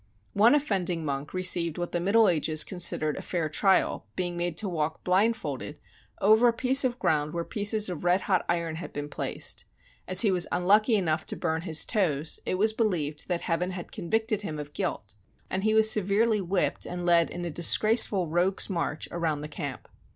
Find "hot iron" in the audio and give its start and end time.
8.21-8.77